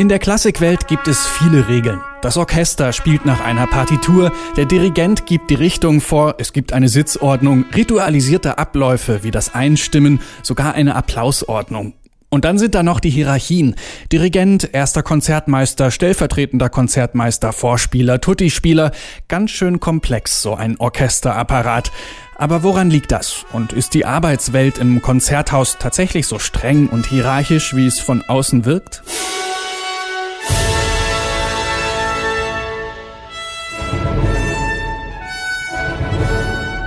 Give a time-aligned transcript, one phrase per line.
[0.00, 2.00] In der Klassikwelt gibt es viele Regeln.
[2.22, 6.88] Das Orchester spielt nach einer Partitur, der Dirigent gibt die Richtung vor, es gibt eine
[6.88, 11.92] Sitzordnung, ritualisierte Abläufe wie das Einstimmen, sogar eine Applausordnung.
[12.30, 13.74] Und dann sind da noch die Hierarchien.
[14.10, 18.92] Dirigent, erster Konzertmeister, stellvertretender Konzertmeister, Vorspieler, Tutti-Spieler.
[19.28, 21.92] Ganz schön komplex, so ein Orchesterapparat.
[22.38, 23.44] Aber woran liegt das?
[23.52, 28.64] Und ist die Arbeitswelt im Konzerthaus tatsächlich so streng und hierarchisch, wie es von außen
[28.64, 29.02] wirkt?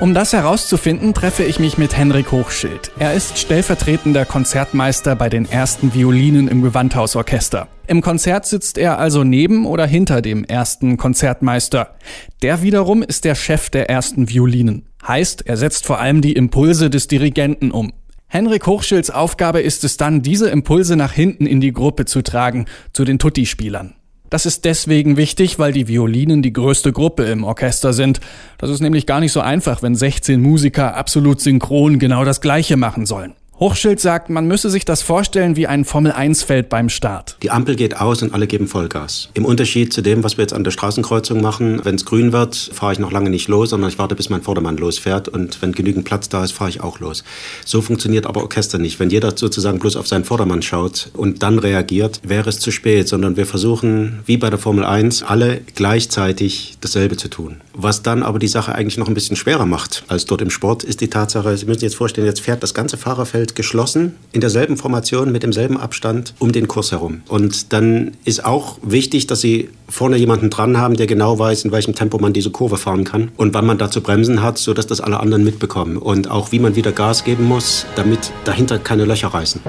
[0.00, 2.92] Um das herauszufinden, treffe ich mich mit Henrik Hochschild.
[3.00, 7.66] Er ist stellvertretender Konzertmeister bei den ersten Violinen im Gewandhausorchester.
[7.88, 11.96] Im Konzert sitzt er also neben oder hinter dem ersten Konzertmeister.
[12.42, 14.84] Der wiederum ist der Chef der ersten Violinen.
[15.04, 17.92] Heißt, er setzt vor allem die Impulse des Dirigenten um.
[18.28, 22.66] Henrik Hochschilds Aufgabe ist es dann, diese Impulse nach hinten in die Gruppe zu tragen,
[22.92, 23.94] zu den Tutti-Spielern.
[24.30, 28.20] Das ist deswegen wichtig, weil die Violinen die größte Gruppe im Orchester sind.
[28.58, 32.76] Das ist nämlich gar nicht so einfach, wenn 16 Musiker absolut synchron genau das Gleiche
[32.76, 33.34] machen sollen.
[33.60, 37.36] Hochschild sagt, man müsse sich das vorstellen wie ein Formel-1-Feld beim Start.
[37.42, 39.30] Die Ampel geht aus und alle geben Vollgas.
[39.34, 42.54] Im Unterschied zu dem, was wir jetzt an der Straßenkreuzung machen, wenn es grün wird,
[42.54, 45.72] fahre ich noch lange nicht los, sondern ich warte, bis mein Vordermann losfährt und wenn
[45.72, 47.24] genügend Platz da ist, fahre ich auch los.
[47.64, 49.00] So funktioniert aber Orchester nicht.
[49.00, 53.08] Wenn jeder sozusagen bloß auf seinen Vordermann schaut und dann reagiert, wäre es zu spät,
[53.08, 57.56] sondern wir versuchen, wie bei der Formel 1, alle gleichzeitig dasselbe zu tun.
[57.74, 60.84] Was dann aber die Sache eigentlich noch ein bisschen schwerer macht als dort im Sport,
[60.84, 64.16] ist die Tatsache, Sie müssen sich jetzt vorstellen, jetzt fährt das ganze Fahrerfeld Feld geschlossen,
[64.32, 67.22] in derselben Formation, mit demselben Abstand um den Kurs herum.
[67.28, 71.72] Und dann ist auch wichtig, dass Sie vorne jemanden dran haben, der genau weiß, in
[71.72, 74.86] welchem Tempo man diese Kurve fahren kann und wann man da zu bremsen hat, sodass
[74.86, 75.96] das alle anderen mitbekommen.
[75.96, 79.62] Und auch wie man wieder Gas geben muss, damit dahinter keine Löcher reißen.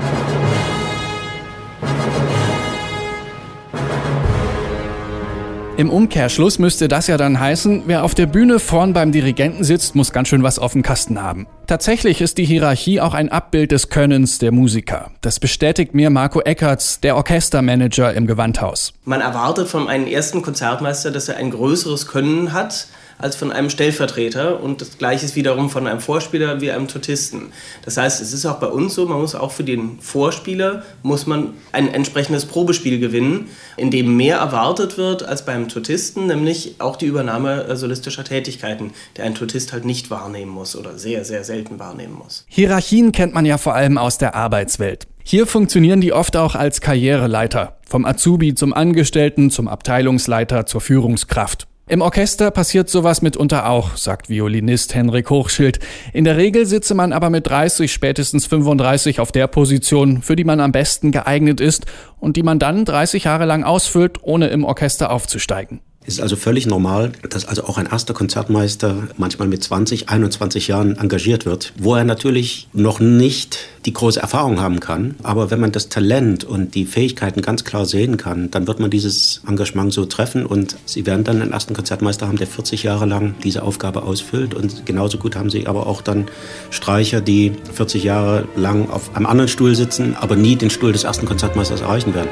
[5.79, 9.95] Im Umkehrschluss müsste das ja dann heißen, wer auf der Bühne vorn beim Dirigenten sitzt,
[9.95, 11.47] muss ganz schön was auf dem Kasten haben.
[11.67, 15.11] Tatsächlich ist die Hierarchie auch ein Abbild des Könnens der Musiker.
[15.21, 18.91] Das bestätigt mir Marco Eckertz, der Orchestermanager im Gewandhaus.
[19.05, 22.87] Man erwartet von einem ersten Konzertmeister, dass er ein größeres Können hat
[23.19, 27.51] als von einem Stellvertreter und das gleiche ist wiederum von einem Vorspieler wie einem Tortisten.
[27.83, 31.27] Das heißt, es ist auch bei uns so, man muss auch für den Vorspieler muss
[31.27, 36.95] man ein entsprechendes Probespiel gewinnen, in dem mehr erwartet wird als beim Tortisten, nämlich auch
[36.95, 41.43] die Übernahme äh, solistischer Tätigkeiten, der ein Tortist halt nicht wahrnehmen muss oder sehr, sehr
[41.43, 42.45] selten wahrnehmen muss.
[42.47, 45.07] Hierarchien kennt man ja vor allem aus der Arbeitswelt.
[45.23, 47.77] Hier funktionieren die oft auch als Karriereleiter.
[47.87, 51.68] Vom Azubi zum Angestellten, zum Abteilungsleiter, zur Führungskraft.
[51.89, 55.79] Im Orchester passiert sowas mitunter auch, sagt Violinist Henrik Hochschild.
[56.13, 60.43] In der Regel sitze man aber mit 30, spätestens 35 auf der Position, für die
[60.43, 61.87] man am besten geeignet ist
[62.19, 65.81] und die man dann 30 Jahre lang ausfüllt, ohne im Orchester aufzusteigen.
[66.09, 70.67] Es ist also völlig normal, dass also auch ein erster Konzertmeister manchmal mit 20, 21
[70.67, 75.13] Jahren engagiert wird, wo er natürlich noch nicht die große Erfahrung haben kann.
[75.21, 78.89] Aber wenn man das Talent und die Fähigkeiten ganz klar sehen kann, dann wird man
[78.89, 83.05] dieses Engagement so treffen und sie werden dann einen ersten Konzertmeister haben, der 40 Jahre
[83.05, 84.55] lang diese Aufgabe ausfüllt.
[84.55, 86.25] Und genauso gut haben sie aber auch dann
[86.71, 91.03] Streicher, die 40 Jahre lang auf einem anderen Stuhl sitzen, aber nie den Stuhl des
[91.03, 92.31] ersten Konzertmeisters erreichen werden,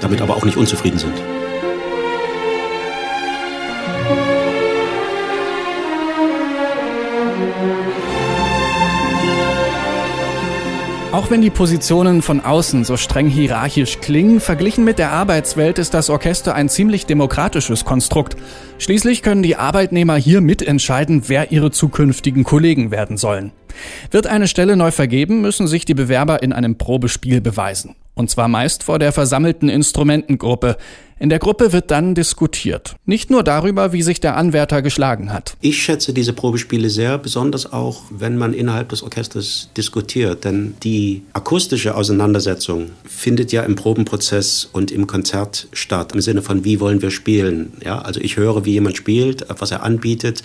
[0.00, 1.14] damit aber auch nicht unzufrieden sind.
[11.32, 16.10] Wenn die Positionen von außen so streng hierarchisch klingen, verglichen mit der Arbeitswelt ist das
[16.10, 18.36] Orchester ein ziemlich demokratisches Konstrukt.
[18.78, 23.52] Schließlich können die Arbeitnehmer hier mitentscheiden, wer ihre zukünftigen Kollegen werden sollen.
[24.10, 27.94] Wird eine Stelle neu vergeben, müssen sich die Bewerber in einem Probespiel beweisen.
[28.14, 30.76] Und zwar meist vor der versammelten Instrumentengruppe.
[31.18, 32.96] In der Gruppe wird dann diskutiert.
[33.06, 35.56] Nicht nur darüber, wie sich der Anwärter geschlagen hat.
[35.60, 40.44] Ich schätze diese Probespiele sehr, besonders auch, wenn man innerhalb des Orchesters diskutiert.
[40.44, 46.12] Denn die akustische Auseinandersetzung findet ja im Probenprozess und im Konzert statt.
[46.12, 47.72] Im Sinne von, wie wollen wir spielen?
[47.84, 50.42] Ja, also ich höre, wie jemand spielt, was er anbietet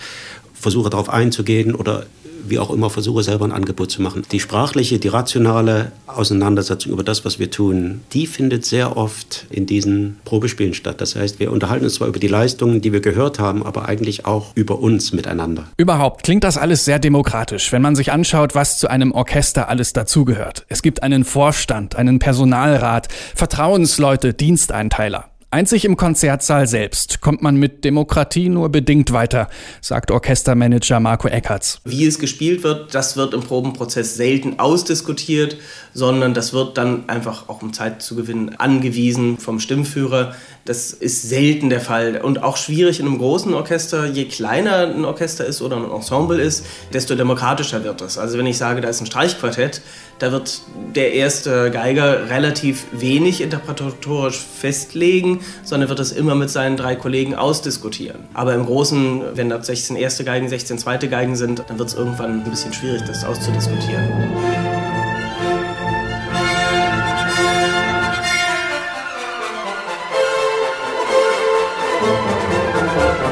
[0.60, 2.06] versuche darauf einzugehen oder
[2.46, 4.22] wie auch immer versuche selber ein Angebot zu machen.
[4.32, 9.66] Die sprachliche, die rationale Auseinandersetzung über das, was wir tun, die findet sehr oft in
[9.66, 11.00] diesen Probespielen statt.
[11.00, 14.26] Das heißt, wir unterhalten uns zwar über die Leistungen, die wir gehört haben, aber eigentlich
[14.26, 15.68] auch über uns miteinander.
[15.76, 19.92] Überhaupt klingt das alles sehr demokratisch, wenn man sich anschaut, was zu einem Orchester alles
[19.92, 20.64] dazugehört.
[20.68, 25.27] Es gibt einen Vorstand, einen Personalrat, Vertrauensleute, Diensteinteiler.
[25.50, 29.48] Einzig im Konzertsaal selbst kommt man mit Demokratie nur bedingt weiter,
[29.80, 31.80] sagt Orchestermanager Marco Eckertz.
[31.86, 35.56] Wie es gespielt wird, das wird im Probenprozess selten ausdiskutiert,
[35.94, 40.34] sondern das wird dann einfach auch um Zeit zu gewinnen angewiesen vom Stimmführer.
[40.66, 44.04] Das ist selten der Fall und auch schwierig in einem großen Orchester.
[44.04, 48.18] Je kleiner ein Orchester ist oder ein Ensemble ist, desto demokratischer wird es.
[48.18, 49.80] Also wenn ich sage, da ist ein Streichquartett,
[50.18, 50.60] da wird
[50.94, 57.34] der erste Geiger relativ wenig interpretatorisch festlegen, sondern wird es immer mit seinen drei Kollegen
[57.34, 58.20] ausdiskutieren.
[58.34, 61.94] Aber im Großen, wenn da 16 erste Geigen, 16 zweite Geigen sind, dann wird es
[61.94, 64.04] irgendwann ein bisschen schwierig, das auszudiskutieren.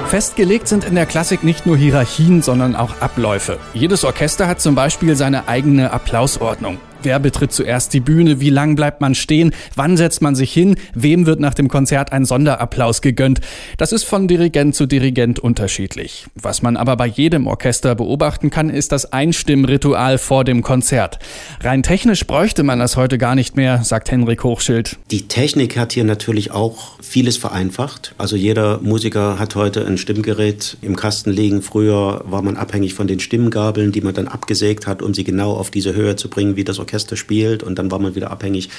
[0.09, 3.59] Festgelegt sind in der Klassik nicht nur Hierarchien, sondern auch Abläufe.
[3.75, 6.79] Jedes Orchester hat zum Beispiel seine eigene Applausordnung.
[7.07, 8.41] Wer betritt zuerst die Bühne?
[8.41, 9.55] Wie lang bleibt man stehen?
[9.77, 10.75] Wann setzt man sich hin?
[10.93, 13.41] Wem wird nach dem Konzert ein Sonderapplaus gegönnt?
[13.79, 16.27] Das ist von Dirigent zu Dirigent unterschiedlich.
[16.35, 21.21] Was man aber bei jedem Orchester beobachten kann, ist das Einstimmritual vor dem Konzert.
[21.61, 24.99] Rein technisch bräuchte man das heute gar nicht mehr, sagt Henrik Hochschild.
[25.13, 28.17] Die Technik hat hier natürlich auch vieles vereinfacht.
[28.19, 31.63] Also jeder Musiker hat heute ein Stimmgerät im Kasten liegen.
[31.63, 35.53] Früher war man abhängig von den Stimmgabeln, die man dann abgesägt hat, um sie genau
[35.53, 38.31] auf diese Höhe zu bringen, wie das Orchester Orchester spielt und dann war man wieder
[38.31, 38.71] abhängig,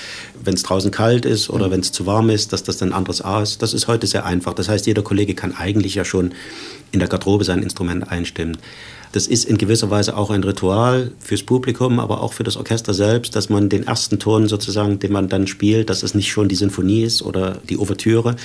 [0.44, 1.72] wenn es draußen kalt ist oder mhm.
[1.72, 3.62] wenn es zu warm ist, dass das dann ein anderes A ist.
[3.62, 4.56] Das ist heute sehr einfach.
[4.56, 6.34] Das heißt, jeder Kollege kann eigentlich ja schon
[6.92, 8.58] in der Garderobe sein Instrument einstimmen.
[9.12, 12.94] Das ist in gewisser Weise auch ein Ritual fürs Publikum, aber auch für das Orchester
[12.94, 16.50] selbst, dass man den ersten Ton sozusagen, den man dann spielt, dass es nicht schon
[16.50, 18.36] die Sinfonie ist oder die Ouvertüre,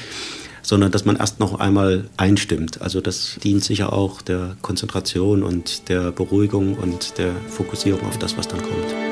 [0.62, 2.80] sondern dass man erst noch einmal einstimmt.
[2.80, 8.36] Also das dient sicher auch der Konzentration und der Beruhigung und der Fokussierung auf das,
[8.36, 9.11] was dann kommt.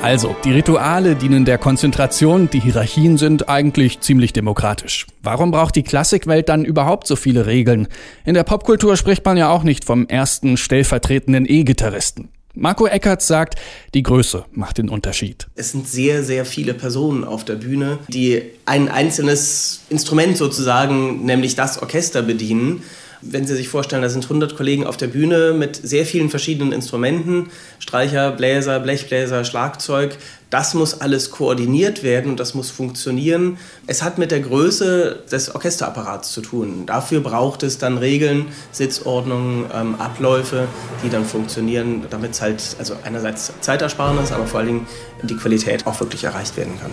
[0.00, 5.06] Also, die Rituale dienen der Konzentration, die Hierarchien sind eigentlich ziemlich demokratisch.
[5.22, 7.88] Warum braucht die Klassikwelt dann überhaupt so viele Regeln?
[8.24, 12.30] In der Popkultur spricht man ja auch nicht vom ersten stellvertretenden E-Gitarristen.
[12.60, 13.54] Marco Eckert sagt,
[13.94, 15.46] die Größe macht den Unterschied.
[15.54, 21.54] Es sind sehr, sehr viele Personen auf der Bühne, die ein einzelnes Instrument sozusagen, nämlich
[21.54, 22.82] das Orchester bedienen.
[23.20, 26.72] Wenn Sie sich vorstellen, da sind 100 Kollegen auf der Bühne mit sehr vielen verschiedenen
[26.72, 30.16] Instrumenten, Streicher, Bläser, Blechbläser, Schlagzeug.
[30.50, 33.58] Das muss alles koordiniert werden und das muss funktionieren.
[33.86, 36.84] Es hat mit der Größe des Orchesterapparats zu tun.
[36.86, 40.66] Dafür braucht es dann Regeln, Sitzordnungen, ähm, Abläufe,
[41.04, 44.86] die dann funktionieren, damit es halt also einerseits Zeitersparnis, aber vor allen Dingen
[45.22, 46.90] die Qualität auch wirklich erreicht werden kann.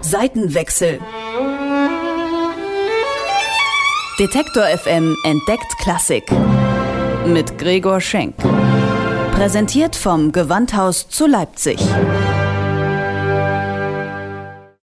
[0.00, 1.00] Seitenwechsel.
[4.20, 6.24] Detektor FM entdeckt Klassik
[7.26, 8.34] mit Gregor Schenk.
[9.38, 11.78] Präsentiert vom Gewandhaus zu Leipzig.